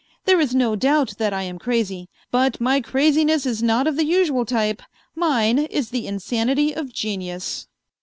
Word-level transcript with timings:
There 0.25 0.39
is 0.41 0.55
no 0.55 0.75
doubt 0.75 1.19
that 1.19 1.31
I 1.31 1.43
am 1.43 1.59
crazy, 1.59 2.09
but 2.31 2.59
my 2.59 2.81
craziness 2.81 3.45
is 3.45 3.61
not 3.61 3.85
of 3.85 3.97
the 3.97 4.03
usual 4.03 4.47
type. 4.47 4.81
Mine 5.15 5.59
is 5.59 5.91
the 5.91 6.07
insanity 6.07 6.73
of 6.75 6.91
genius." 6.91 7.67